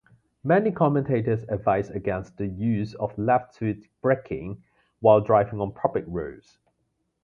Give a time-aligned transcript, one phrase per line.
[0.43, 4.63] Many commentators advise against the use of left-foot braking
[4.99, 6.57] while driving on public roads.